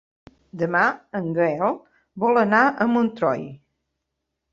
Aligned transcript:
Demà 0.59 0.79
en 1.19 1.27
Gaël 1.35 1.75
vol 2.23 2.39
anar 2.45 2.63
a 2.71 2.87
Montroi. 2.95 3.45